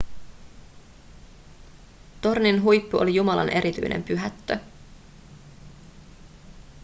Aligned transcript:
tornin 2.21 2.61
huippu 2.63 2.97
oli 2.97 3.15
jumalan 3.15 3.49
erityinen 3.49 4.03
pyhättö 4.03 4.59